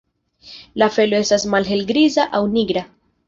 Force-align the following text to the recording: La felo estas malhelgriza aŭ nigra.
La 0.83 0.87
felo 0.95 1.17
estas 1.25 1.45
malhelgriza 1.55 2.27
aŭ 2.39 2.43
nigra. 2.57 2.85